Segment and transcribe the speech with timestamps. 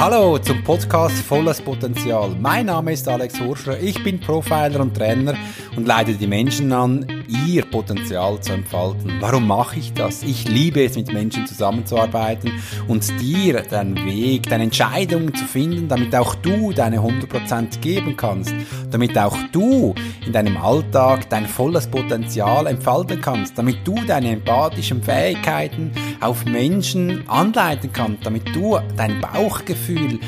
[0.00, 2.34] Hallo zum Podcast Volles Potenzial.
[2.40, 5.34] Mein Name ist Alex Horscher, ich bin Profiler und Trainer
[5.76, 9.16] und leite die Menschen an, ihr Potenzial zu entfalten.
[9.20, 10.22] Warum mache ich das?
[10.22, 12.52] Ich liebe es, mit Menschen zusammenzuarbeiten
[12.88, 18.54] und dir deinen Weg, deine Entscheidungen zu finden, damit auch du deine 100% geben kannst,
[18.90, 19.94] damit auch du
[20.26, 27.28] in deinem Alltag dein volles Potenzial entfalten kannst, damit du deine empathischen Fähigkeiten auf Menschen
[27.28, 30.18] anleiten kannst, damit du dein Bauchgefühl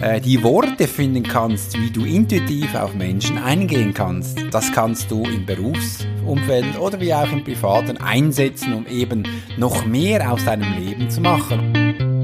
[0.00, 4.38] äh, die Worte finden kannst, wie du intuitiv auf Menschen eingehen kannst.
[4.50, 9.24] Das kannst du im Berufsumfeld oder wie auch im Privaten einsetzen, um eben
[9.56, 12.17] noch mehr aus deinem Leben zu machen.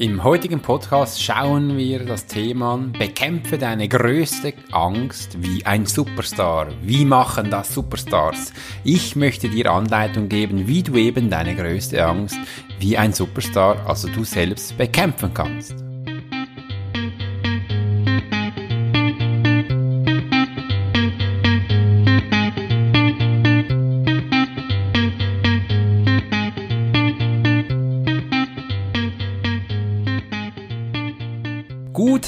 [0.00, 6.68] Im heutigen Podcast schauen wir das Thema an, bekämpfe deine größte Angst wie ein Superstar.
[6.82, 8.52] Wie machen das Superstars?
[8.84, 12.38] Ich möchte dir Anleitung geben, wie du eben deine größte Angst
[12.78, 15.87] wie ein Superstar, also du selbst, bekämpfen kannst.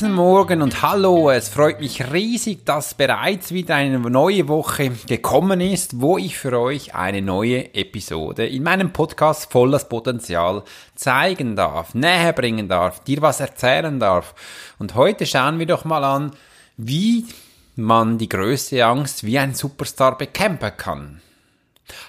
[0.00, 5.60] Guten Morgen und hallo, es freut mich riesig, dass bereits wieder eine neue Woche gekommen
[5.60, 10.62] ist, wo ich für euch eine neue Episode in meinem Podcast Volles Potenzial
[10.94, 14.34] zeigen darf, näher bringen darf, dir was erzählen darf.
[14.78, 16.30] Und heute schauen wir doch mal an,
[16.78, 17.26] wie
[17.76, 21.20] man die größte Angst wie ein Superstar bekämpfen kann.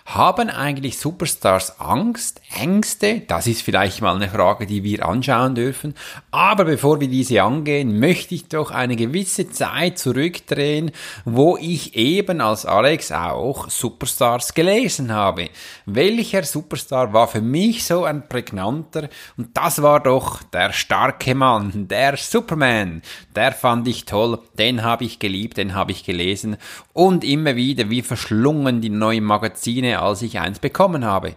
[0.05, 3.21] Haben eigentlich Superstars Angst, Ängste?
[3.27, 5.95] Das ist vielleicht mal eine Frage, die wir anschauen dürfen.
[6.31, 10.91] Aber bevor wir diese angehen, möchte ich doch eine gewisse Zeit zurückdrehen,
[11.25, 15.49] wo ich eben als Alex auch Superstars gelesen habe.
[15.85, 19.09] Welcher Superstar war für mich so ein prägnanter?
[19.37, 23.01] Und das war doch der starke Mann, der Superman.
[23.35, 26.57] Der fand ich toll, den habe ich geliebt, den habe ich gelesen.
[26.93, 31.35] Und immer wieder, wie verschlungen die neuen Magazine Magazine, als ich eins bekommen habe.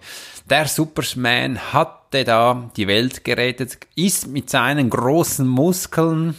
[0.51, 6.35] Der Superman hatte da die Welt gerettet, ist mit seinen großen Muskeln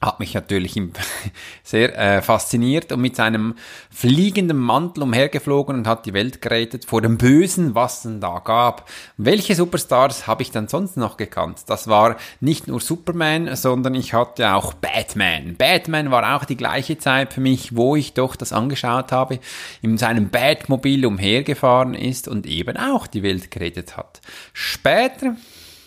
[0.00, 0.80] hat mich natürlich
[1.64, 3.54] sehr äh, fasziniert und mit seinem
[3.90, 8.88] fliegenden Mantel umhergeflogen und hat die Welt gerettet vor dem Bösen, was es da gab.
[9.16, 11.64] Welche Superstars habe ich dann sonst noch gekannt?
[11.66, 15.56] Das war nicht nur Superman, sondern ich hatte auch Batman.
[15.56, 19.40] Batman war auch die gleiche Zeit für mich, wo ich doch das angeschaut habe,
[19.82, 24.20] in seinem Batmobil umhergefahren ist und eben auch die Welt gerettet hat.
[24.52, 25.34] Später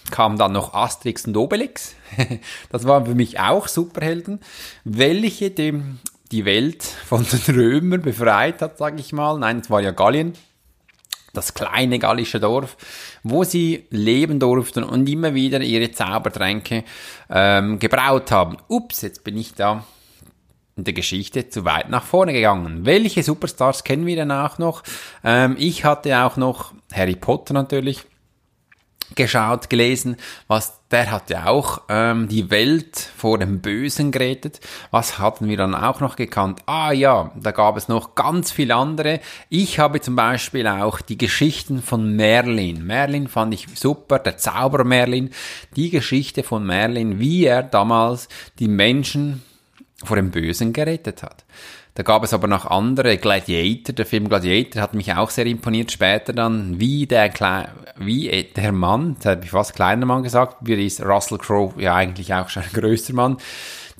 [0.09, 1.95] kam dann noch Asterix und Obelix.
[2.69, 4.39] das waren für mich auch Superhelden,
[4.83, 5.99] welche dem
[6.31, 9.37] die Welt von den Römern befreit hat, sage ich mal.
[9.37, 10.33] Nein, es war ja Gallien,
[11.33, 12.77] das kleine gallische Dorf,
[13.23, 16.83] wo sie leben durften und immer wieder ihre Zaubertränke
[17.29, 18.57] ähm, gebraut haben.
[18.67, 19.85] Ups, jetzt bin ich da
[20.75, 22.85] in der Geschichte zu weit nach vorne gegangen.
[22.85, 24.83] Welche Superstars kennen wir danach noch?
[25.23, 28.05] Ähm, ich hatte auch noch Harry Potter natürlich
[29.15, 30.17] geschaut, gelesen,
[30.47, 34.59] was der hat ja auch ähm, die Welt vor dem Bösen gerettet.
[34.91, 36.59] Was hatten wir dann auch noch gekannt?
[36.65, 39.21] Ah ja, da gab es noch ganz viele andere.
[39.49, 42.85] Ich habe zum Beispiel auch die Geschichten von Merlin.
[42.85, 45.31] Merlin fand ich super, der Zauberer Merlin.
[45.75, 48.27] Die Geschichte von Merlin, wie er damals
[48.59, 49.41] die Menschen
[50.03, 51.45] vor dem Bösen gerettet hat.
[51.93, 55.91] Da gab es aber noch andere, Gladiator, der Film Gladiator hat mich auch sehr imponiert
[55.91, 60.57] später dann, wie der, Kle wie der Mann, das habe ich fast kleiner Mann gesagt,
[60.61, 63.37] wie ist Russell Crowe ja eigentlich auch schon ein größer Mann,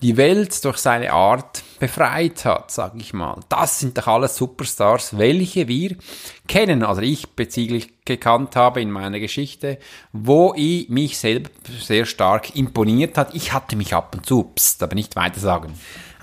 [0.02, 3.40] die Welt durch seine Art befreit hat, sag ich mal.
[3.50, 5.98] Das sind doch alles Superstars, welche wir
[6.48, 9.80] kennen, also ich bezüglich gekannt habe in meiner Geschichte,
[10.14, 11.52] wo ich mich selbst
[11.82, 13.36] sehr stark imponiert hat.
[13.36, 15.74] Ich hatte mich ab und zu, pst, aber nicht weiter sagen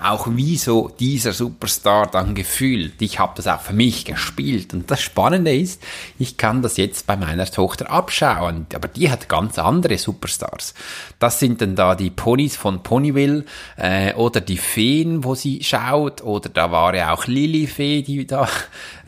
[0.00, 3.02] auch wie so dieser Superstar dann gefühlt.
[3.02, 4.72] Ich habe das auch für mich gespielt.
[4.72, 5.82] Und das Spannende ist,
[6.18, 8.66] ich kann das jetzt bei meiner Tochter abschauen.
[8.74, 10.74] Aber die hat ganz andere Superstars.
[11.18, 13.44] Das sind dann da die Ponys von Ponyville
[13.76, 16.22] äh, oder die Feen, wo sie schaut.
[16.22, 18.48] Oder da war ja auch Lily Fee, die da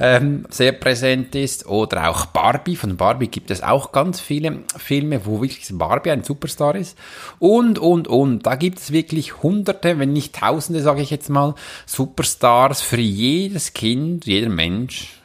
[0.01, 1.67] ähm, sehr präsent ist.
[1.67, 2.75] Oder auch Barbie.
[2.75, 6.99] Von Barbie gibt es auch ganz viele Filme, wo wirklich Barbie ein Superstar ist.
[7.39, 8.45] Und, und, und.
[8.45, 11.55] Da gibt es wirklich hunderte, wenn nicht tausende Tausende, sage ich jetzt mal,
[11.87, 15.21] Superstars für jedes Kind, jeder Mensch,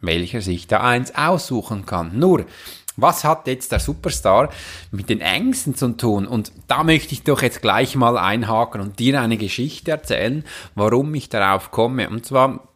[0.00, 2.18] welcher sich da eins aussuchen kann.
[2.18, 2.46] Nur,
[2.96, 4.50] was hat jetzt der Superstar
[4.90, 6.26] mit den Ängsten zu tun?
[6.26, 11.14] Und da möchte ich doch jetzt gleich mal einhaken und dir eine Geschichte erzählen, warum
[11.14, 12.10] ich darauf komme.
[12.10, 12.68] Und zwar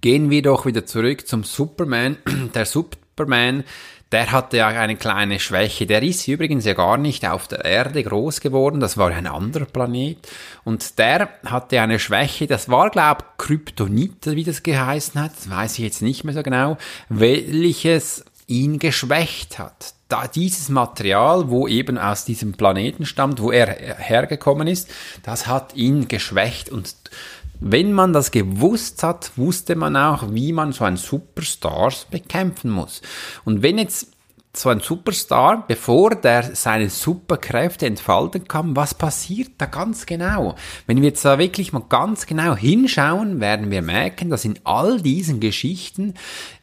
[0.00, 2.16] gehen wir doch wieder zurück zum Superman.
[2.54, 3.64] Der Superman,
[4.12, 5.86] der hatte ja eine kleine Schwäche.
[5.86, 8.80] Der ist übrigens ja gar nicht auf der Erde groß geworden.
[8.80, 10.18] Das war ein anderer Planet.
[10.64, 12.48] Und der hatte eine Schwäche.
[12.48, 15.32] Das war, glaube ich, Kryptonit, wie das geheißen hat.
[15.36, 16.76] Das weiß ich jetzt nicht mehr so genau.
[17.08, 19.94] Welches ihn geschwächt hat.
[20.08, 24.90] Da dieses Material, wo eben aus diesem Planeten stammt, wo er hergekommen ist,
[25.22, 26.96] das hat ihn geschwächt und
[27.60, 33.02] wenn man das gewusst hat, wusste man auch, wie man so einen Superstar bekämpfen muss.
[33.44, 34.08] Und wenn jetzt
[34.52, 40.56] so ein Superstar, bevor der seine Superkräfte entfalten kann, was passiert da ganz genau?
[40.86, 45.00] Wenn wir jetzt da wirklich mal ganz genau hinschauen, werden wir merken, dass in all
[45.00, 46.14] diesen Geschichten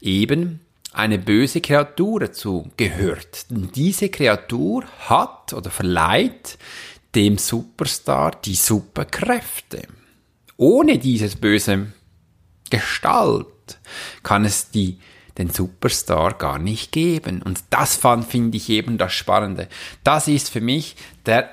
[0.02, 0.60] eben
[0.92, 3.46] eine böse Kreatur dazu gehört.
[3.52, 6.58] Und diese Kreatur hat oder verleiht
[7.16, 9.84] dem Superstar die Superkräfte.
[10.58, 11.88] Ohne dieses böse
[12.70, 13.80] Gestalt
[14.24, 14.98] kann es die,
[15.38, 17.42] den Superstar gar nicht geben.
[17.42, 19.70] Und das fand, finde ich eben das Spannende.
[20.04, 20.96] Das ist für mich
[21.26, 21.50] der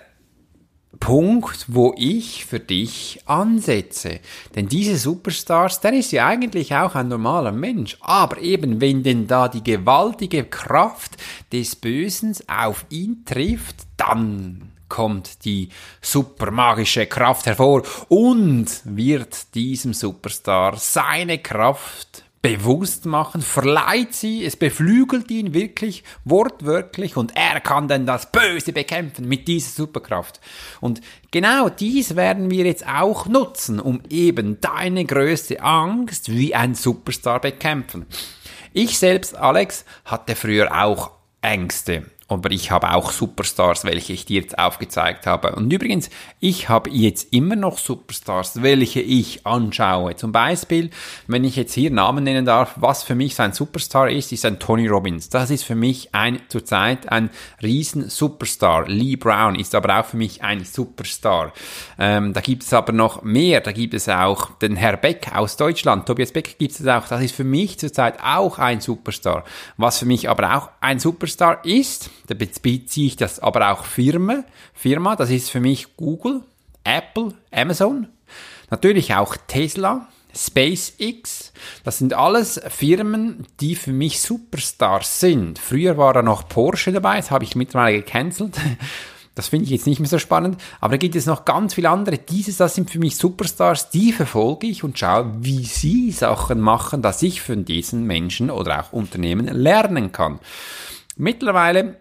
[1.00, 4.20] Punkt, wo ich für dich ansetze.
[4.54, 7.98] Denn diese Superstars, der ist ja eigentlich auch ein normaler Mensch.
[8.00, 11.16] Aber eben, wenn denn da die gewaltige Kraft
[11.52, 15.70] des Bösen auf ihn trifft, dann kommt die
[16.00, 25.32] supermagische Kraft hervor und wird diesem Superstar seine Kraft bewusst machen, verleiht sie, es beflügelt
[25.32, 30.41] ihn wirklich, wortwörtlich und er kann dann das Böse bekämpfen mit dieser Superkraft.
[30.81, 31.00] Und
[31.32, 37.41] genau dies werden wir jetzt auch nutzen, um eben deine größte Angst wie ein Superstar
[37.41, 38.06] bekämpfen.
[38.73, 41.11] Ich selbst, Alex, hatte früher auch
[41.41, 45.54] Ängste aber ich habe auch Superstars, welche ich dir jetzt aufgezeigt habe.
[45.54, 46.08] Und übrigens,
[46.40, 50.16] ich habe jetzt immer noch Superstars, welche ich anschaue.
[50.16, 50.88] Zum Beispiel,
[51.26, 54.58] wenn ich jetzt hier Namen nennen darf, was für mich sein Superstar ist, ist ein
[54.58, 55.28] Tony Robbins.
[55.28, 57.28] Das ist für mich ein, zurzeit ein
[57.62, 58.88] riesen Superstar.
[58.88, 61.52] Lee Brown ist aber auch für mich ein Superstar.
[61.98, 63.60] Ähm, da gibt es aber noch mehr.
[63.60, 66.06] Da gibt es auch den Herr Beck aus Deutschland.
[66.06, 67.06] Tobias Beck gibt es auch.
[67.06, 69.44] Das ist für mich zurzeit auch ein Superstar.
[69.76, 74.44] Was für mich aber auch ein Superstar ist, da beziehe ich das aber auch Firma.
[74.72, 76.42] Firma, das ist für mich Google,
[76.84, 78.08] Apple, Amazon,
[78.70, 81.52] natürlich auch Tesla, SpaceX.
[81.84, 85.58] Das sind alles Firmen, die für mich Superstars sind.
[85.58, 88.58] Früher war da noch Porsche dabei, das habe ich mittlerweile gecancelt.
[89.36, 90.60] Das finde ich jetzt nicht mehr so spannend.
[90.80, 92.18] Aber da gibt es noch ganz viele andere.
[92.18, 97.02] Diese, das sind für mich Superstars, die verfolge ich und schaue, wie sie Sachen machen,
[97.02, 100.38] dass ich von diesen Menschen oder auch Unternehmen lernen kann.
[101.16, 101.96] Mittlerweile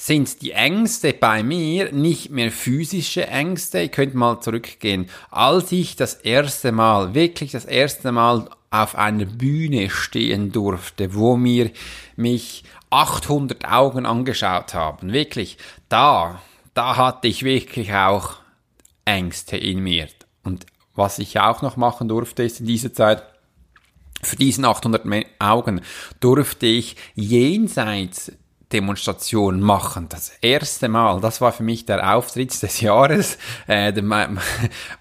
[0.00, 3.82] sind die Ängste bei mir nicht mehr physische Ängste.
[3.82, 5.10] Ihr könnt mal zurückgehen.
[5.30, 11.36] Als ich das erste Mal, wirklich das erste Mal auf einer Bühne stehen durfte, wo
[11.36, 11.70] mir
[12.16, 15.58] mich 800 Augen angeschaut haben, wirklich,
[15.90, 16.40] da,
[16.72, 18.36] da hatte ich wirklich auch
[19.04, 20.08] Ängste in mir.
[20.42, 20.64] Und
[20.94, 23.22] was ich auch noch machen durfte, ist in dieser Zeit,
[24.22, 25.04] für diesen 800
[25.38, 25.82] Augen
[26.20, 28.32] durfte ich jenseits
[28.72, 30.06] Demonstration machen.
[30.08, 33.92] Das erste Mal, das war für mich der Auftritt des Jahres, äh,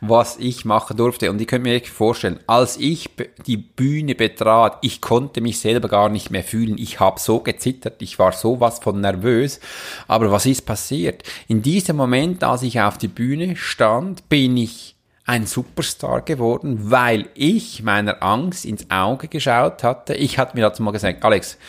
[0.01, 1.29] was ich machen durfte.
[1.29, 3.09] Und ihr könnt mir wirklich vorstellen, als ich
[3.45, 6.77] die Bühne betrat, ich konnte mich selber gar nicht mehr fühlen.
[6.77, 9.59] Ich habe so gezittert, ich war sowas von nervös.
[10.07, 11.23] Aber was ist passiert?
[11.47, 14.95] In diesem Moment, als ich auf die Bühne stand, bin ich
[15.29, 20.15] ein Superstar geworden, weil ich meiner Angst ins Auge geschaut hatte.
[20.15, 21.59] Ich hatte mir dazu mal gesagt, Alex,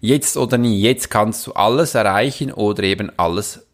[0.00, 3.66] jetzt oder nie, jetzt kannst du alles erreichen oder eben alles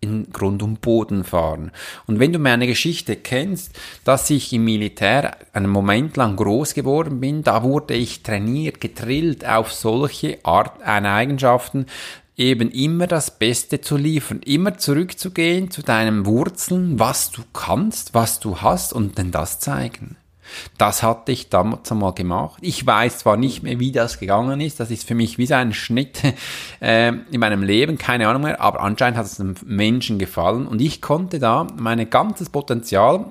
[0.00, 1.72] in Grund und Boden fahren.
[2.06, 7.20] Und wenn du meine Geschichte kennst, dass ich im Militär einen Moment lang groß geworden
[7.20, 11.86] bin, da wurde ich trainiert, getrillt auf solche Art, Eigenschaften,
[12.36, 18.38] eben immer das Beste zu liefern, immer zurückzugehen zu deinen Wurzeln, was du kannst, was
[18.38, 20.16] du hast und dann das zeigen.
[20.76, 22.58] Das hatte ich damals einmal gemacht.
[22.62, 24.80] Ich weiß zwar nicht mehr, wie das gegangen ist.
[24.80, 26.20] Das ist für mich wie so ein Schnitt
[26.80, 28.60] äh, in meinem Leben, keine Ahnung mehr.
[28.60, 33.26] Aber anscheinend hat es dem Menschen gefallen und ich konnte da mein ganzes Potenzial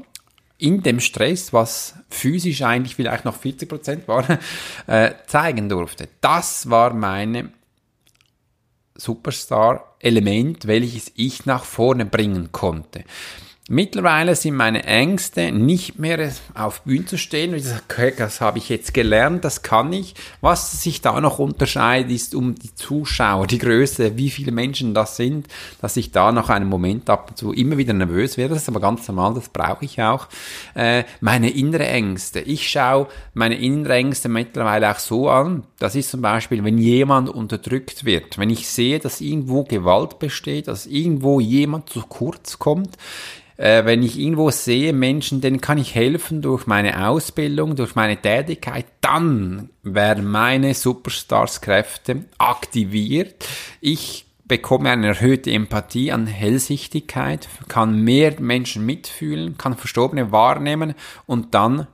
[0.57, 4.25] in dem Stress, was physisch eigentlich vielleicht noch 40 Prozent war,
[4.87, 6.09] äh, zeigen durfte.
[6.21, 7.51] Das war meine
[8.95, 13.03] Superstar-Element, welches ich nach vorne bringen konnte.
[13.69, 17.53] Mittlerweile sind meine Ängste nicht mehr auf Bühnen zu stehen.
[17.53, 20.15] Ich sage, okay, das habe ich jetzt gelernt, das kann ich.
[20.39, 25.17] Was sich da noch unterscheidet, ist um die Zuschauer, die Größe, wie viele Menschen das
[25.17, 25.47] sind,
[25.81, 28.53] dass ich da nach einem Moment ab und zu immer wieder nervös werde.
[28.53, 30.29] Das ist aber ganz normal, das brauche ich auch.
[30.73, 32.39] Äh, meine innere Ängste.
[32.39, 35.63] Ich schaue meine innere Ängste mittlerweile auch so an.
[35.77, 38.37] Das ist zum Beispiel, wenn jemand unterdrückt wird.
[38.37, 42.97] Wenn ich sehe, dass irgendwo Gewalt besteht, dass irgendwo jemand zu kurz kommt,
[43.57, 48.17] äh, wenn ich irgendwo sehe, Menschen, denen kann ich helfen durch meine Ausbildung, durch meine
[48.17, 53.47] Tätigkeit, dann werden meine Superstars-Kräfte aktiviert.
[53.81, 60.93] Ich bekomme eine erhöhte Empathie an Hellsichtigkeit, kann mehr Menschen mitfühlen, kann Verstorbene wahrnehmen
[61.25, 61.87] und dann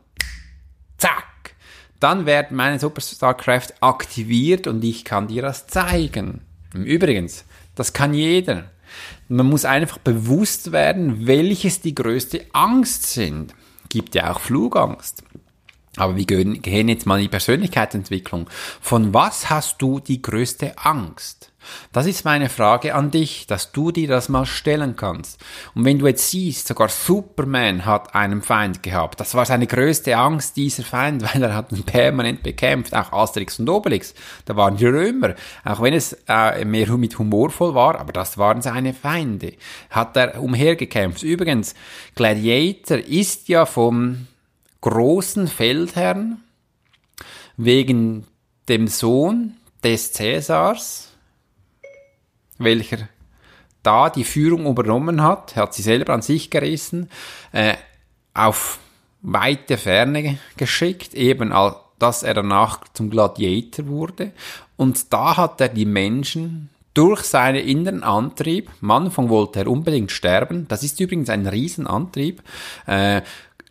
[0.98, 1.56] zack,
[2.00, 6.42] dann werden meine Superstar-Kräfte aktiviert und ich kann dir das zeigen.
[6.74, 8.73] Übrigens, das kann jeder.
[9.28, 13.54] Man muss einfach bewusst werden, welches die größte Angst sind.
[13.90, 15.24] Gibt ja auch Flugangst.
[15.96, 18.50] Aber wir gehen jetzt mal in die Persönlichkeitsentwicklung.
[18.82, 21.53] Von was hast du die größte Angst?
[21.92, 25.44] Das ist meine Frage an dich, dass du dir das mal stellen kannst.
[25.76, 29.20] Und wenn du jetzt siehst, sogar Superman hat einen Feind gehabt.
[29.20, 32.96] Das war seine größte Angst, dieser Feind, weil er hat ihn permanent bekämpft.
[32.96, 34.14] Auch Asterix und Obelix,
[34.46, 35.36] da waren die Römer.
[35.64, 39.54] Auch wenn es äh, mehr mit humorvoll war, aber das waren seine Feinde.
[39.90, 41.24] Hat er umhergekämpft.
[41.24, 41.76] Übrigens,
[42.16, 44.28] Gladiator ist ja vom
[44.82, 46.42] großen Feldherrn
[47.58, 48.28] wegen
[48.68, 49.54] dem Sohn
[49.84, 51.13] des Cäsars,
[52.58, 53.10] welcher
[53.84, 57.10] da die Führung übernommen hat, hat sie selber an sich gerissen,
[57.52, 57.74] äh,
[58.34, 58.80] auf
[59.22, 61.54] weite Ferne geschickt, eben
[62.00, 64.32] dass er danach zum Gladiator wurde.
[64.78, 70.68] Und da hat er die Menschen durch seinen inneren Antrieb, Anfang wollte er unbedingt sterben,
[70.68, 72.42] das ist übrigens ein Riesenantrieb,
[72.88, 73.22] äh,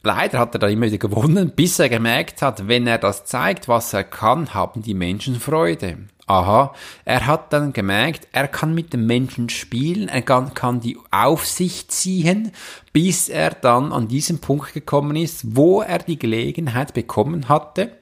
[0.05, 3.69] Leider hat er da immer wieder gewonnen, bis er gemerkt hat, wenn er das zeigt,
[3.69, 5.99] was er kann, haben die Menschen Freude.
[6.27, 6.73] Aha,
[7.05, 11.47] er hat dann gemerkt, er kann mit den Menschen spielen, er kann, kann die auf
[11.47, 12.53] sich ziehen,
[12.93, 17.93] bis er dann an diesen Punkt gekommen ist, wo er die Gelegenheit bekommen hatte,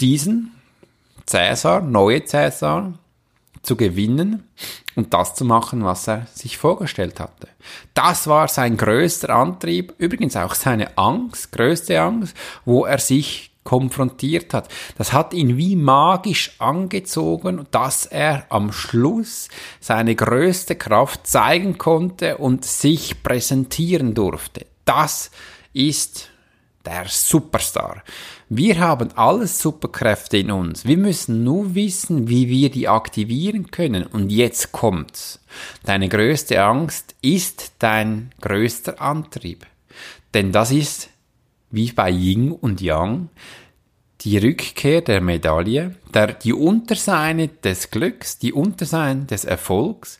[0.00, 0.52] diesen
[1.26, 2.94] Cäsar, neue Cäsar,
[3.62, 4.44] zu gewinnen
[4.94, 7.48] und das zu machen, was er sich vorgestellt hatte.
[7.94, 14.54] Das war sein größter Antrieb, übrigens auch seine Angst, größte Angst, wo er sich konfrontiert
[14.54, 14.68] hat.
[14.96, 22.38] Das hat ihn wie magisch angezogen, dass er am Schluss seine größte Kraft zeigen konnte
[22.38, 24.64] und sich präsentieren durfte.
[24.86, 25.30] Das
[25.74, 26.30] ist
[26.86, 28.02] der Superstar.
[28.48, 30.86] Wir haben alles Superkräfte in uns.
[30.86, 34.04] Wir müssen nur wissen, wie wir die aktivieren können.
[34.04, 35.40] Und jetzt kommt's.
[35.84, 39.66] Deine größte Angst ist dein größter Antrieb.
[40.32, 41.10] Denn das ist
[41.70, 43.28] wie bei Yin und Yang
[44.22, 50.18] die Rückkehr der Medaille, der, die Unterseine des Glücks, die Unterseine des Erfolgs,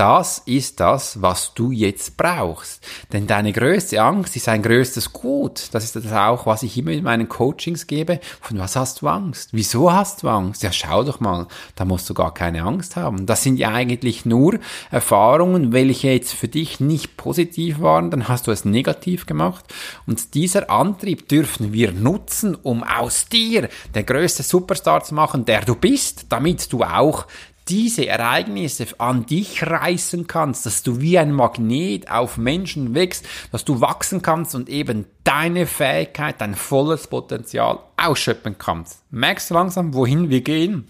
[0.00, 2.82] das ist das, was du jetzt brauchst.
[3.12, 5.68] Denn deine größte Angst ist ein größtes Gut.
[5.72, 8.18] Das ist das auch, was ich immer in meinen Coachings gebe.
[8.40, 9.50] Von was hast du Angst?
[9.52, 10.62] Wieso hast du Angst?
[10.62, 13.26] Ja, schau doch mal, da musst du gar keine Angst haben.
[13.26, 14.58] Das sind ja eigentlich nur
[14.90, 19.66] Erfahrungen, welche jetzt für dich nicht positiv waren, dann hast du es negativ gemacht.
[20.06, 25.60] Und dieser Antrieb dürfen wir nutzen, um aus dir der größte Superstar zu machen, der
[25.60, 27.26] du bist, damit du auch
[27.70, 33.64] diese Ereignisse an dich reißen kannst, dass du wie ein Magnet auf Menschen wächst, dass
[33.64, 39.04] du wachsen kannst und eben deine Fähigkeit, dein volles Potenzial ausschöpfen kannst.
[39.12, 40.88] Merkst du langsam, wohin wir gehen?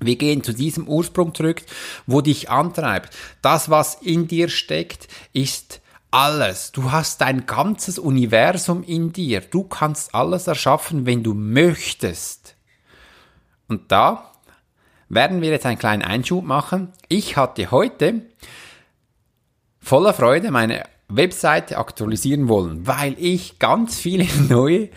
[0.00, 1.62] Wir gehen zu diesem Ursprung zurück,
[2.06, 3.16] wo dich antreibt.
[3.40, 6.72] Das, was in dir steckt, ist alles.
[6.72, 9.40] Du hast dein ganzes Universum in dir.
[9.40, 12.56] Du kannst alles erschaffen, wenn du möchtest.
[13.68, 14.32] Und da
[15.08, 16.92] werden wir jetzt einen kleinen Einschub machen.
[17.08, 18.22] Ich hatte heute
[19.80, 24.90] voller Freude meine Webseite aktualisieren wollen, weil ich ganz viele neue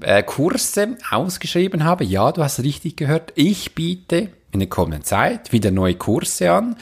[0.00, 2.04] äh, Kurse ausgeschrieben habe.
[2.04, 3.32] Ja, du hast richtig gehört.
[3.34, 6.76] Ich biete in der kommenden Zeit wieder neue Kurse an,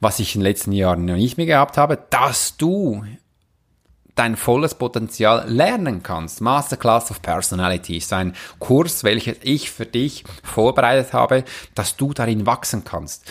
[0.00, 3.04] was ich in den letzten Jahren noch nicht mehr gehabt habe, dass du
[4.14, 6.40] dein volles Potenzial lernen kannst.
[6.40, 12.46] Masterclass of Personality ist ein Kurs, welches ich für dich vorbereitet habe, dass du darin
[12.46, 13.30] wachsen kannst.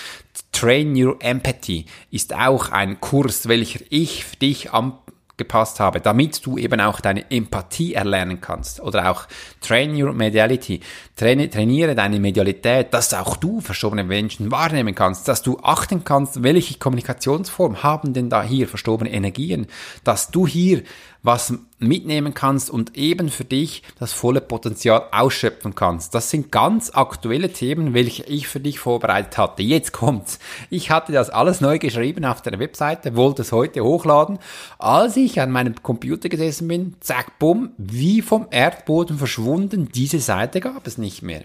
[0.52, 4.98] Train Your Empathy ist auch ein Kurs, welcher ich für dich am
[5.42, 9.28] gepasst habe, damit du eben auch deine Empathie erlernen kannst oder auch
[9.60, 10.82] train your mediality,
[11.16, 16.44] traini trainiere deine Medialität, dass auch du verstorbene Menschen wahrnehmen kannst, dass du achten kannst,
[16.44, 19.68] welche Kommunikationsform haben denn da hier verstorbene Energien,
[20.04, 20.84] dass du hier
[21.24, 26.16] was mitnehmen kannst und eben für dich das volle Potenzial ausschöpfen kannst.
[26.16, 29.64] Das sind ganz aktuelle Themen, welche ich für dich vorbereitet hatte.
[29.64, 30.40] Jetzt kommt's.
[30.70, 34.40] Ich hatte das alles neu geschrieben auf der Webseite, wollte es heute hochladen.
[34.80, 40.60] Als ich an meinem Computer gesessen bin, zack, bumm, wie vom Erdboden verschwunden, diese Seite
[40.60, 41.44] gab es nicht mehr.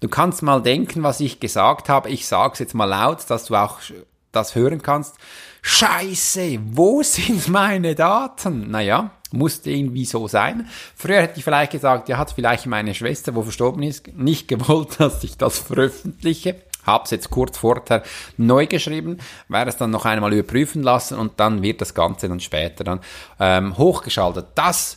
[0.00, 2.10] Du kannst mal denken, was ich gesagt habe.
[2.10, 3.80] Ich sage es jetzt mal laut, dass du auch
[4.38, 5.16] das hören kannst.
[5.62, 8.70] Scheiße, wo sind meine Daten?
[8.70, 10.68] Naja, musste irgendwie so sein.
[10.94, 14.90] Früher hätte ich vielleicht gesagt, ja, hat vielleicht meine Schwester, wo verstorben ist, nicht gewollt,
[14.98, 16.56] dass ich das veröffentliche.
[16.86, 18.02] Hab's jetzt kurz vorher
[18.38, 19.18] neu geschrieben,
[19.48, 23.00] werde es dann noch einmal überprüfen lassen und dann wird das Ganze dann später dann
[23.38, 24.46] ähm, hochgeschaltet.
[24.54, 24.96] Das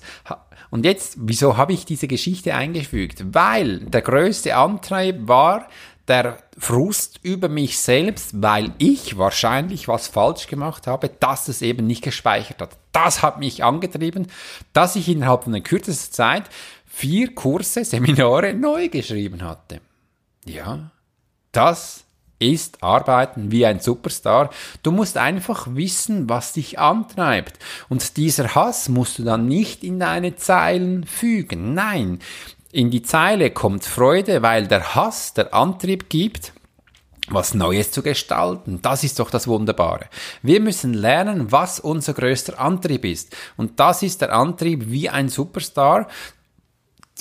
[0.71, 3.25] und jetzt, wieso habe ich diese Geschichte eingefügt?
[3.33, 5.67] Weil der größte Antrieb war,
[6.07, 11.87] der Frust über mich selbst, weil ich wahrscheinlich was falsch gemacht habe, dass es eben
[11.87, 12.77] nicht gespeichert hat.
[12.91, 14.27] Das hat mich angetrieben,
[14.73, 16.43] dass ich innerhalb einer kürzesten Zeit
[16.85, 19.81] vier Kurse, Seminare neu geschrieben hatte.
[20.45, 20.91] Ja,
[21.51, 22.03] das
[22.41, 24.49] ist Arbeiten wie ein Superstar.
[24.83, 27.59] Du musst einfach wissen, was dich antreibt.
[27.87, 31.73] Und dieser Hass musst du dann nicht in deine Zeilen fügen.
[31.75, 32.19] Nein,
[32.71, 36.53] in die Zeile kommt Freude, weil der Hass der Antrieb gibt,
[37.27, 38.81] was Neues zu gestalten.
[38.81, 40.07] Das ist doch das Wunderbare.
[40.41, 43.35] Wir müssen lernen, was unser größter Antrieb ist.
[43.57, 46.07] Und das ist der Antrieb wie ein Superstar,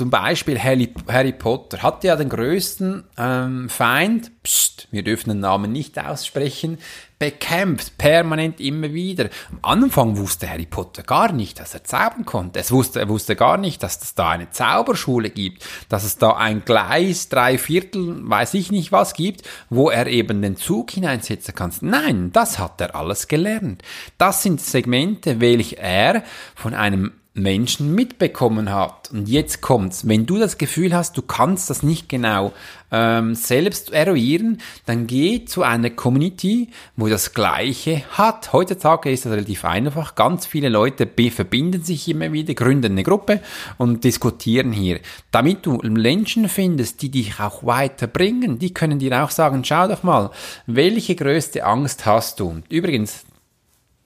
[0.01, 5.41] zum Beispiel Harry, Harry Potter hat ja den größten ähm, Feind, pst, wir dürfen den
[5.41, 6.79] Namen nicht aussprechen,
[7.21, 9.29] bekämpft, permanent immer wieder.
[9.53, 12.59] Am Anfang wusste Harry Potter gar nicht, dass er zaubern konnte.
[12.59, 16.33] Es wusste, er wusste gar nicht, dass es da eine Zauberschule gibt, dass es da
[16.33, 21.55] ein Gleis, drei Viertel, weiß ich nicht was gibt, wo er eben den Zug hineinsetzen
[21.55, 21.73] kann.
[21.83, 23.83] Nein, das hat er alles gelernt.
[24.17, 26.25] Das sind Segmente, welche er
[26.55, 27.13] von einem
[27.43, 29.11] Menschen mitbekommen hat.
[29.13, 30.07] Und jetzt kommt's.
[30.07, 32.53] Wenn du das Gefühl hast, du kannst das nicht genau
[32.93, 38.53] ähm, selbst eruieren, dann geh zu einer Community, wo das Gleiche hat.
[38.53, 40.15] Heutzutage ist das relativ einfach.
[40.15, 43.41] Ganz viele Leute verbinden sich immer wieder, gründen eine Gruppe
[43.79, 45.01] und diskutieren hier.
[45.31, 50.03] Damit du Menschen findest, die dich auch weiterbringen, die können dir auch sagen, schau doch
[50.03, 50.31] mal,
[50.67, 52.63] welche größte Angst hast du?
[52.69, 53.25] Übrigens,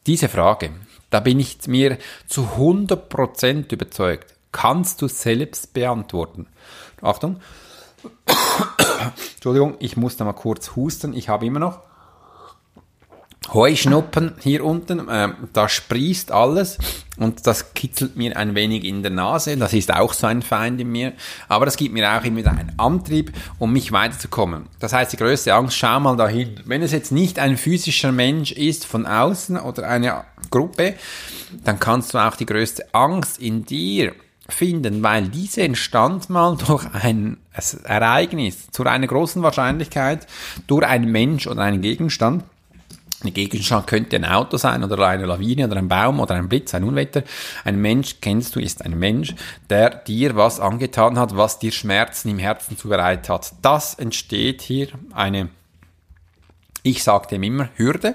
[0.07, 0.71] diese Frage,
[1.15, 4.35] da bin ich mir zu 100% überzeugt.
[4.51, 6.49] Kannst du selbst beantworten.
[7.03, 7.37] Achtung.
[9.35, 11.15] Entschuldigung, ich muss da mal kurz husten.
[11.15, 11.83] Ich habe immer noch
[13.53, 16.79] Heuschnuppen hier unten, äh, da sprießt alles
[17.17, 19.57] und das kitzelt mir ein wenig in der Nase.
[19.57, 21.13] Das ist auch so ein Feind in mir.
[21.49, 24.67] Aber das gibt mir auch immer einen Antrieb, um mich weiterzukommen.
[24.81, 26.61] Das heißt, die größte Angst, schau mal dahin.
[26.65, 30.95] Wenn es jetzt nicht ein physischer Mensch ist von außen oder eine Gruppe,
[31.65, 34.13] dann kannst du auch die größte Angst in dir
[34.49, 37.39] finden, weil diese entstand mal durch ein
[37.85, 40.27] Ereignis zu einer großen Wahrscheinlichkeit
[40.67, 42.45] durch einen Mensch oder einen Gegenstand
[43.25, 46.75] ein Gegenstand könnte ein Auto sein oder eine Lawine oder ein Baum oder ein Blitz,
[46.75, 47.23] ein Unwetter.
[47.65, 49.35] Ein Mensch, kennst du, ist ein Mensch,
[49.71, 53.53] der dir was angetan hat, was dir Schmerzen im Herzen zubereitet hat.
[53.63, 55.49] Das entsteht hier eine,
[56.83, 58.15] ich sage dem immer, Hürde.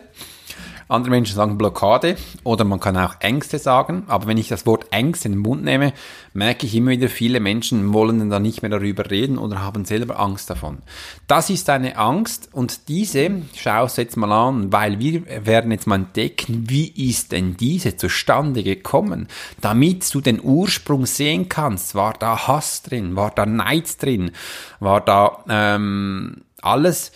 [0.90, 4.06] Andere Menschen sagen Blockade oder man kann auch Ängste sagen.
[4.08, 5.94] Aber wenn ich das Wort Ängste in den Mund nehme,
[6.34, 10.20] merke ich immer wieder, viele Menschen wollen dann nicht mehr darüber reden oder haben selber
[10.20, 10.80] Angst davon.
[11.28, 15.86] Das ist eine Angst und diese, schau es jetzt mal an, weil wir werden jetzt
[15.86, 19.28] mal entdecken, wie ist denn diese zustande gekommen,
[19.62, 21.94] damit du den Ursprung sehen kannst.
[21.94, 23.16] War da Hass drin?
[23.16, 24.32] War da Neid drin?
[24.80, 27.12] War da ähm, alles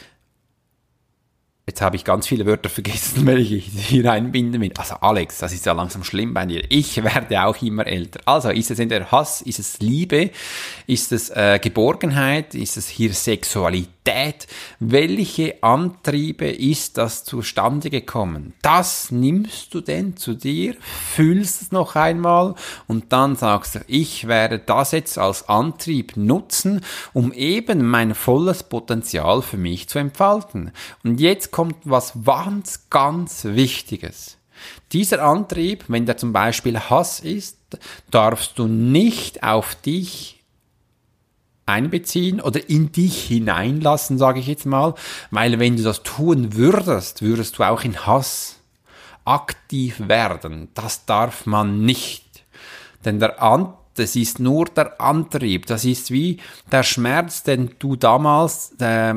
[1.66, 4.74] Jetzt habe ich ganz viele Wörter vergessen, welche ich hier einbinden will.
[4.78, 6.62] Also Alex, das ist ja langsam schlimm bei dir.
[6.68, 8.20] Ich werde auch immer älter.
[8.26, 10.32] Also ist es in der Hass, ist es Liebe,
[10.88, 13.94] ist es äh, Geborgenheit, ist es hier Sexualität?
[14.80, 18.54] Welche Antriebe ist das zustande gekommen?
[18.62, 20.76] Das nimmst du denn zu dir,
[21.16, 22.56] fühlst es noch einmal
[22.88, 26.82] und dann sagst du, ich werde das jetzt als Antrieb nutzen,
[27.14, 30.74] um eben mein volles Potenzial für mich zu entfalten.
[31.06, 34.38] Und jetzt kommt was ganz, ganz Wichtiges.
[34.92, 37.58] Dieser Antrieb, wenn der zum Beispiel Hass ist,
[38.12, 40.44] darfst du nicht auf dich
[41.66, 44.96] einbeziehen oder in dich hineinlassen, sage ich jetzt mal,
[45.32, 48.58] weil wenn du das tun würdest, würdest du auch in Hass
[49.24, 50.68] aktiv werden.
[50.74, 52.44] Das darf man nicht.
[53.06, 55.68] Denn der An das ist nur der Antrieb.
[55.68, 56.40] Das ist wie
[56.72, 59.14] der Schmerz, den du damals äh,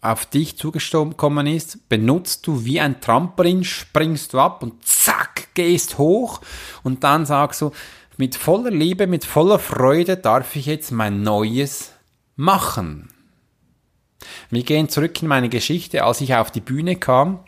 [0.00, 5.98] auf dich zugekommen ist, benutzt du wie ein Trampolin, springst du ab und zack, gehst
[5.98, 6.40] hoch
[6.82, 7.72] und dann sagst du,
[8.16, 11.92] mit voller Liebe, mit voller Freude darf ich jetzt mein Neues
[12.36, 13.08] machen.
[14.50, 17.40] Wir gehen zurück in meine Geschichte, als ich auf die Bühne kam,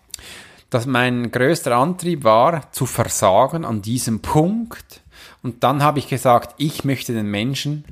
[0.71, 5.03] dass mein größter Antrieb war, zu versagen an diesem Punkt.
[5.43, 7.85] Und dann habe ich gesagt, ich möchte den Menschen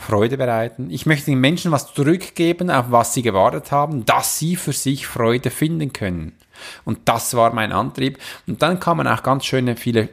[0.00, 0.90] Freude bereiten.
[0.90, 5.06] Ich möchte den Menschen was zurückgeben, auf was sie gewartet haben, dass sie für sich
[5.06, 6.32] Freude finden können.
[6.84, 8.18] Und das war mein Antrieb.
[8.46, 10.08] Und dann kamen auch ganz schöne, viele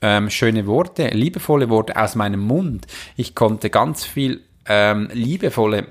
[0.00, 2.86] ähm, schöne Worte, liebevolle Worte aus meinem Mund.
[3.16, 5.86] Ich konnte ganz viel ähm, liebevolle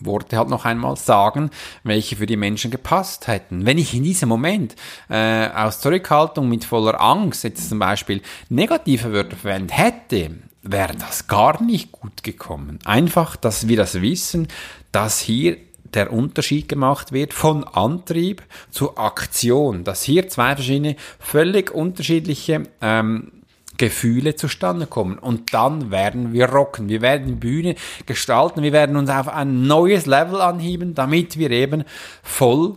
[0.00, 1.50] Worte halt noch einmal sagen,
[1.84, 3.64] welche für die Menschen gepasst hätten.
[3.64, 4.74] Wenn ich in diesem Moment
[5.08, 10.30] äh, aus Zurückhaltung mit voller Angst jetzt zum Beispiel negative Wörter verwendet hätte,
[10.70, 12.78] wäre das gar nicht gut gekommen.
[12.84, 14.48] Einfach, dass wir das wissen,
[14.92, 15.56] dass hier
[15.94, 23.32] der Unterschied gemacht wird von Antrieb zu Aktion, dass hier zwei verschiedene völlig unterschiedliche ähm,
[23.78, 25.18] Gefühle zustande kommen.
[25.18, 26.88] Und dann werden wir rocken.
[26.88, 27.74] Wir werden die Bühne
[28.06, 28.62] gestalten.
[28.62, 31.84] Wir werden uns auf ein neues Level anheben, damit wir eben
[32.22, 32.76] voll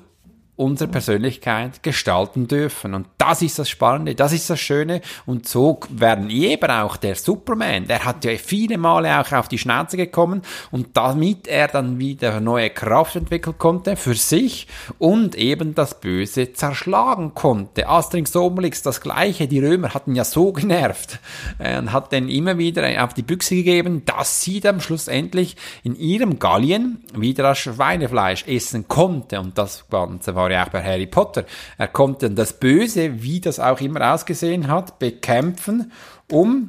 [0.60, 2.94] unsere Persönlichkeit gestalten dürfen.
[2.94, 5.00] Und das ist das Spannende, das ist das Schöne.
[5.26, 9.58] Und so werden eben auch der Superman, der hat ja viele Male auch auf die
[9.58, 14.68] Schnauze gekommen und damit er dann wieder neue Kraft entwickeln konnte für sich
[14.98, 17.88] und eben das Böse zerschlagen konnte.
[17.88, 21.20] Asterix Obelix das Gleiche, die Römer hatten ja so genervt
[21.60, 25.96] äh, und hat dann immer wieder auf die Büchse gegeben, dass sie dann schlussendlich in
[25.96, 29.40] ihrem Gallien wieder das Schweinefleisch essen konnte.
[29.40, 31.46] Und das Ganze war war ja auch bei Harry Potter.
[31.78, 35.92] Er konnte das Böse, wie das auch immer ausgesehen hat, bekämpfen,
[36.30, 36.68] um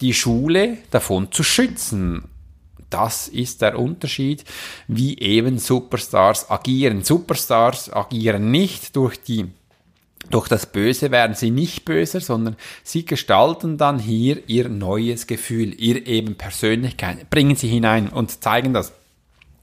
[0.00, 2.24] die Schule davon zu schützen.
[2.90, 4.44] Das ist der Unterschied,
[4.86, 7.02] wie eben Superstars agieren.
[7.02, 9.50] Superstars agieren nicht durch die
[10.30, 15.74] durch das Böse werden sie nicht böser, sondern sie gestalten dann hier ihr neues Gefühl,
[15.78, 18.92] ihr eben Persönlichkeit, bringen sie hinein und zeigen das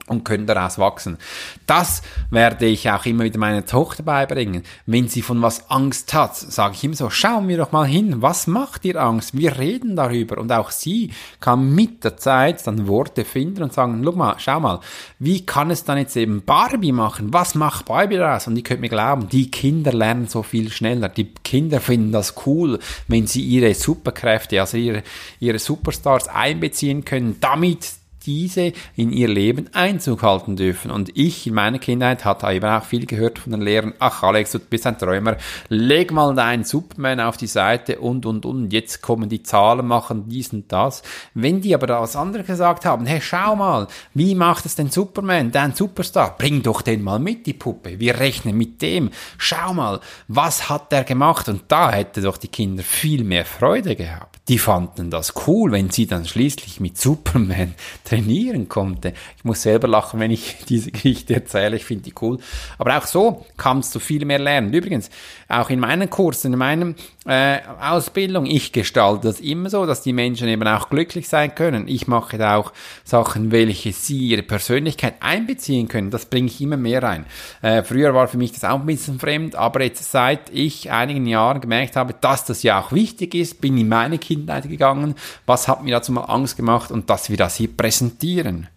[0.10, 1.18] und können daraus wachsen.
[1.66, 4.64] Das werde ich auch immer wieder meiner Tochter beibringen.
[4.86, 8.22] Wenn sie von was Angst hat, sage ich immer so, schauen wir doch mal hin,
[8.22, 9.38] was macht ihr Angst?
[9.38, 14.02] Wir reden darüber und auch sie kann mit der Zeit dann Worte finden und sagen,
[14.04, 14.80] guck mal, schau mal,
[15.20, 17.32] wie kann es dann jetzt eben Barbie machen?
[17.32, 18.48] Was macht Barbie daraus?
[18.48, 21.10] Und ihr könnt mir glauben, die Kinder lernen so viel schneller.
[21.10, 25.04] Die Kinder finden das cool, wenn sie ihre Superkräfte, also ihre,
[25.40, 30.92] ihre Superstars einbeziehen können, damit diese in ihr Leben Einzug halten dürfen.
[30.92, 34.52] Und ich in meiner Kindheit hatte eben auch viel gehört von den Lehrern, ach Alex,
[34.52, 35.38] du bist ein Träumer,
[35.70, 40.26] leg mal deinen Superman auf die Seite und, und, und, jetzt kommen die Zahlen, machen
[40.28, 41.02] dies und das.
[41.34, 44.90] Wenn die aber da was anderes gesagt haben, hey, schau mal, wie macht es denn
[44.90, 49.74] Superman, dein Superstar, bring doch den mal mit, die Puppe, wir rechnen mit dem, schau
[49.74, 51.50] mal, was hat der gemacht?
[51.50, 54.39] Und da hätte doch die Kinder viel mehr Freude gehabt.
[54.50, 59.14] Die fanden das cool, wenn sie dann schließlich mit Superman trainieren konnte.
[59.38, 61.76] Ich muss selber lachen, wenn ich diese Geschichte erzähle.
[61.76, 62.40] Ich finde die cool.
[62.80, 64.74] Aber auch so kannst du viel mehr lernen.
[64.74, 65.12] Übrigens,
[65.48, 70.14] auch in meinen Kursen, in meinem äh, Ausbildung, ich gestalte das immer so, dass die
[70.14, 71.88] Menschen eben auch glücklich sein können.
[71.88, 76.10] Ich mache da auch Sachen, welche sie ihre Persönlichkeit einbeziehen können.
[76.10, 77.26] Das bringe ich immer mehr rein.
[77.62, 81.28] Äh, früher war für mich das auch ein bisschen fremd, aber jetzt seit ich einigen
[81.28, 85.16] Jahren gemerkt habe, dass das ja auch wichtig ist, bin in meine Kindheit gegangen.
[85.46, 88.68] Was hat mir dazu mal Angst gemacht und dass wir das hier präsentieren.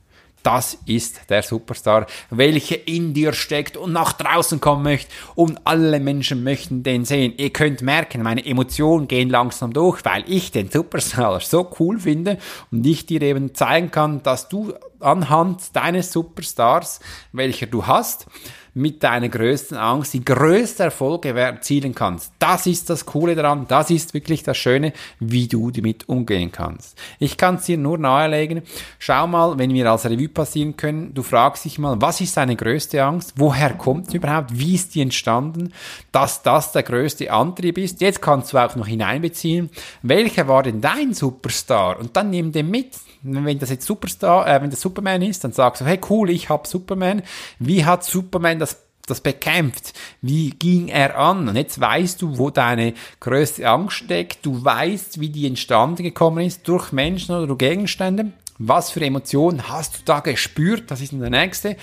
[0.43, 6.01] Das ist der Superstar, welcher in dir steckt und nach draußen kommen möchte und alle
[6.01, 7.35] Menschen möchten den sehen.
[7.37, 12.39] Ihr könnt merken, meine Emotionen gehen langsam durch, weil ich den Superstar so cool finde
[12.73, 17.01] und ich dir eben zeigen kann, dass du anhand deines Superstars,
[17.33, 18.27] welcher du hast,
[18.75, 22.33] mit deiner größten Angst die größte Erfolge erzielen kannst.
[22.39, 26.97] Das ist das Coole daran, das ist wirklich das Schöne, wie du damit umgehen kannst.
[27.19, 28.63] Ich kann es dir nur nahelegen,
[28.99, 32.57] schau mal, wenn wir als Revue passieren können, du fragst dich mal, was ist deine
[32.57, 33.35] größte Angst?
[33.37, 34.59] Woher kommt sie überhaupt?
[34.59, 35.73] Wie ist die entstanden?
[36.11, 38.01] Dass das der größte Antrieb ist.
[38.01, 39.71] Jetzt kannst du auch noch hineinbeziehen,
[40.03, 41.99] welcher war denn dein Superstar?
[41.99, 42.93] Und dann nimm den mit.
[43.23, 46.49] Wenn das jetzt Superstar, äh, wenn das Superman ist, dann sagst du, hey cool, ich
[46.49, 47.23] hab Superman.
[47.59, 49.95] Wie hat Superman das das bekämpft.
[50.21, 51.49] Wie ging er an?
[51.49, 54.47] Und jetzt weißt du, wo deine größte Angst steckt.
[54.47, 58.33] Du weißt, wie die entstanden gekommen ist, durch Menschen oder durch Gegenstände.
[58.59, 60.91] Was für Emotionen hast du da gespürt?
[60.91, 61.77] Das ist der nächste.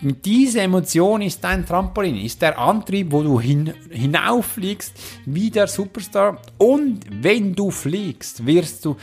[0.00, 4.92] Diese Emotion ist dein Trampolin, ist der Antrieb, wo du hin, hinauffliegst
[5.24, 6.42] wie der Superstar.
[6.58, 8.96] Und wenn du fliegst, wirst du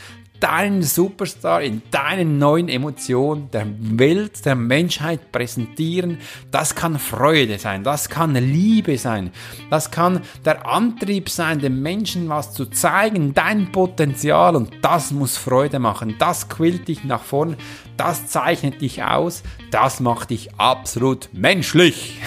[0.44, 6.18] deinen Superstar in deinen neuen Emotionen der Welt, der Menschheit präsentieren.
[6.50, 9.30] Das kann Freude sein, das kann Liebe sein,
[9.70, 15.38] das kann der Antrieb sein, den Menschen was zu zeigen, dein Potenzial und das muss
[15.38, 16.16] Freude machen.
[16.18, 17.56] Das quillt dich nach vorn,
[17.96, 22.18] das zeichnet dich aus, das macht dich absolut menschlich.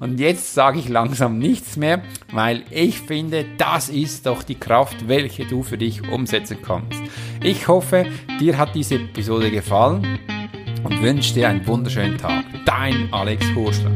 [0.00, 5.08] Und jetzt sage ich langsam nichts mehr, weil ich finde, das ist doch die Kraft,
[5.08, 7.00] welche du für dich umsetzen kannst.
[7.46, 8.06] Ich hoffe,
[8.40, 10.18] dir hat diese Episode gefallen
[10.82, 12.44] und wünsche dir einen wunderschönen Tag.
[12.64, 13.92] Dein Alex Horschler.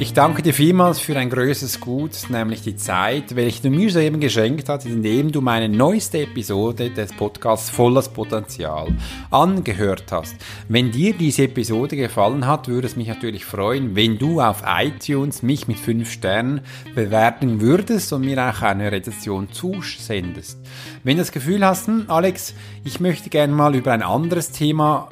[0.00, 4.20] Ich danke dir vielmals für ein größeres Gut, nämlich die Zeit, welche du mir soeben
[4.20, 8.94] geschenkt hast, indem du meine neueste Episode des Podcasts Volles Potenzial
[9.32, 10.36] angehört hast.
[10.68, 15.42] Wenn dir diese Episode gefallen hat, würde es mich natürlich freuen, wenn du auf iTunes
[15.42, 16.60] mich mit 5 Sternen
[16.94, 20.60] bewerten würdest und mir auch eine Rezension zusendest.
[21.02, 25.08] Wenn du das Gefühl hast, hm, Alex, ich möchte gerne mal über ein anderes Thema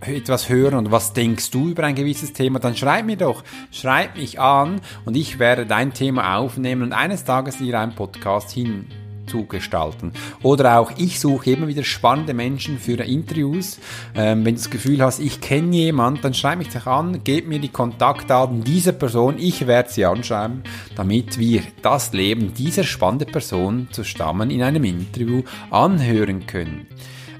[0.00, 4.16] etwas hören und was denkst du über ein gewisses Thema, dann schreib mir doch, schreib
[4.16, 8.86] mich an und ich werde dein Thema aufnehmen und eines Tages dir einen Podcast hin
[9.30, 10.12] zu gestalten.
[10.42, 13.78] Oder auch ich suche immer wieder spannende Menschen für Interviews.
[14.14, 17.46] Ähm, wenn du das Gefühl hast, ich kenne jemanden, dann schreib mich doch an, gib
[17.46, 20.62] mir die Kontaktdaten dieser Person, ich werde sie anschreiben,
[20.96, 26.86] damit wir das Leben dieser spannenden Person zusammen in einem Interview anhören können.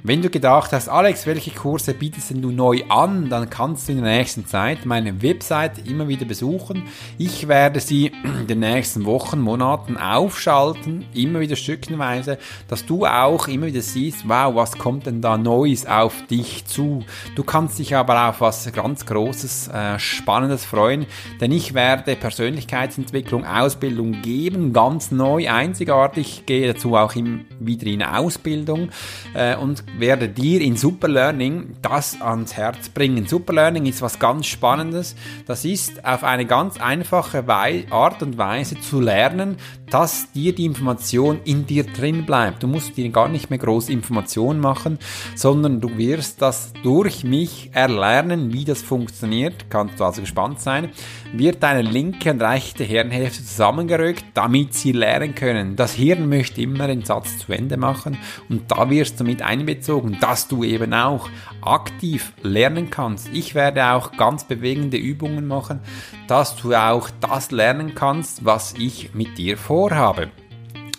[0.02, 4.02] Wenn du gedacht hast, Alex, welche Kurse bietest du neu an, dann kannst du in
[4.02, 6.84] der nächsten Zeit meine Website immer wieder besuchen.
[7.18, 13.46] Ich werde sie in den nächsten Wochen, Monaten aufschalten, immer wieder stückenweise, dass du auch
[13.46, 17.04] immer wieder siehst, wow, was kommt denn da Neues auf dich zu.
[17.34, 21.04] Du kannst dich aber auf was ganz Großes, äh, Spannendes freuen,
[21.42, 28.02] denn ich werde Persönlichkeitsentwicklung, Ausbildung geben, ganz neu, einzigartig, gehe dazu auch im, wieder in
[28.02, 28.88] Ausbildung
[29.34, 33.26] äh, und werde dir in Superlearning das ans Herz bringen.
[33.26, 35.14] Superlearning ist was ganz Spannendes.
[35.46, 39.56] Das ist auf eine ganz einfache Art und Weise zu lernen,
[39.90, 42.62] dass dir die Information in dir drin bleibt.
[42.62, 44.98] Du musst dir gar nicht mehr groß Informationen machen,
[45.34, 49.68] sondern du wirst das durch mich erlernen, wie das funktioniert.
[49.68, 50.90] Kannst du also gespannt sein.
[51.32, 55.76] Wird deine linke und rechte Hirnhälfte zusammengerückt, damit sie lernen können.
[55.76, 58.16] Das Hirn möchte immer den Satz zu Ende machen
[58.48, 59.79] und da wirst du mit einbezogen,
[60.20, 61.28] dass du eben auch
[61.62, 63.28] aktiv lernen kannst.
[63.32, 65.80] Ich werde auch ganz bewegende Übungen machen,
[66.28, 70.30] dass du auch das lernen kannst, was ich mit dir vorhabe.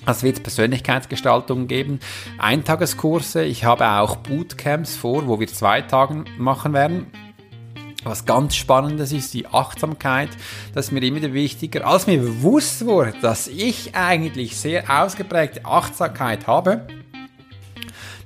[0.05, 1.99] Es wird Persönlichkeitsgestaltung geben,
[2.39, 3.43] Eintageskurse.
[3.43, 7.07] Ich habe auch Bootcamps vor, wo wir zwei Tage machen werden.
[8.03, 10.29] Was ganz Spannendes ist die Achtsamkeit.
[10.73, 11.85] Das ist mir immer wichtiger.
[11.85, 16.87] Als mir bewusst wurde, dass ich eigentlich sehr ausgeprägte Achtsamkeit habe,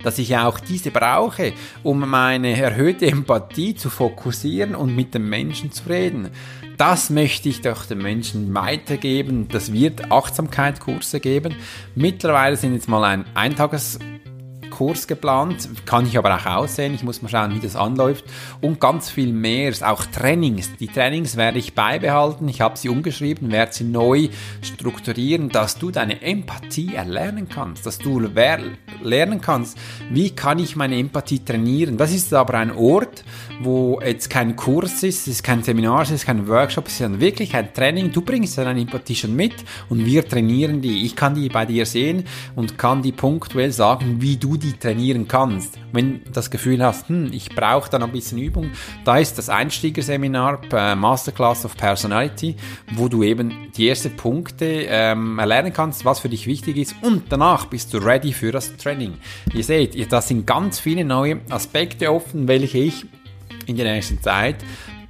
[0.06, 5.72] dass ich auch diese brauche, um meine erhöhte Empathie zu fokussieren und mit dem Menschen
[5.72, 6.30] zu reden.
[6.78, 9.48] Das möchte ich doch den Menschen weitergeben.
[9.48, 11.56] Das wird Achtsamkeitskurse geben.
[11.96, 13.98] Mittlerweile sind jetzt mal ein Eintages
[14.76, 16.94] Kurs geplant, kann ich aber auch aussehen.
[16.94, 18.26] Ich muss mal schauen, wie das anläuft.
[18.60, 20.76] Und ganz viel mehr, auch Trainings.
[20.78, 22.50] Die Trainings werde ich beibehalten.
[22.50, 24.28] Ich habe sie umgeschrieben, werde sie neu
[24.62, 29.78] strukturieren, dass du deine Empathie erlernen kannst, dass du lernen kannst,
[30.10, 31.96] wie kann ich meine Empathie trainieren.
[31.96, 33.24] Das ist aber ein Ort,
[33.62, 37.20] wo jetzt kein Kurs ist, es ist kein Seminar, es ist kein Workshop, es ist
[37.22, 38.12] wirklich ein Training.
[38.12, 39.54] Du bringst deine Empathie schon mit
[39.88, 41.06] und wir trainieren die.
[41.06, 44.78] Ich kann die bei dir sehen und kann die punktuell sagen, wie du die die
[44.78, 45.78] trainieren kannst.
[45.92, 48.72] Wenn du das Gefühl hast, hm, ich brauche da noch ein bisschen Übung,
[49.04, 52.56] da ist das Einstiegerseminar äh, Masterclass of Personality,
[52.94, 57.26] wo du eben die ersten Punkte ähm, erlernen kannst, was für dich wichtig ist und
[57.30, 59.14] danach bist du ready für das Training.
[59.54, 63.06] Ihr seht, das sind ganz viele neue Aspekte offen, welche ich
[63.68, 64.58] in der nächsten Zeit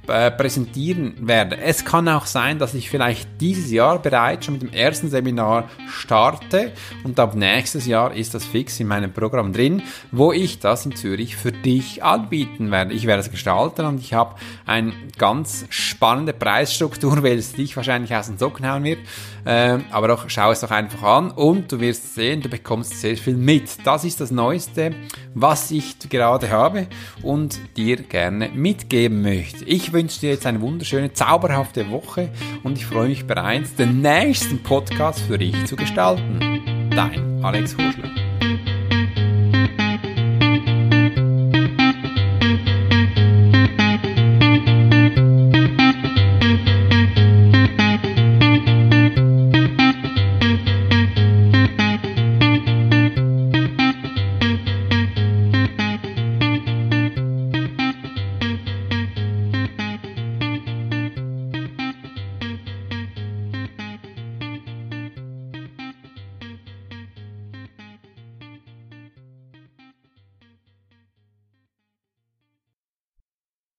[0.08, 1.58] äh, präsentieren werde.
[1.58, 5.68] Es kann auch sein, dass ich vielleicht dieses Jahr bereits schon mit dem ersten Seminar
[5.88, 6.72] starte
[7.04, 10.94] und ab nächstes Jahr ist das fix in meinem Programm drin, wo ich das in
[10.94, 12.94] Zürich für dich anbieten werde.
[12.94, 18.14] Ich werde es gestalten und ich habe eine ganz spannende Preisstruktur, weil es dich wahrscheinlich
[18.14, 18.98] aus den Socken hauen wird.
[19.44, 23.16] Äh, aber doch schau es doch einfach an und du wirst sehen, du bekommst sehr
[23.16, 23.86] viel mit.
[23.86, 24.92] Das ist das Neueste,
[25.34, 26.88] was ich gerade habe
[27.22, 29.64] und dir gerne mitgeben möchte.
[29.64, 32.28] Ich wünsche dir jetzt eine wunderschöne, zauberhafte Woche
[32.62, 36.90] und ich freue mich bereits, den nächsten Podcast für dich zu gestalten.
[36.90, 38.25] Dein Alex Horschler.